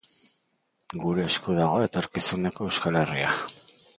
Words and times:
Gure 1.03 1.25
esku 1.31 1.57
dago 1.59 1.83
etorkizuneko 1.89 2.69
Euskal 2.71 3.01
Herria. 3.03 3.39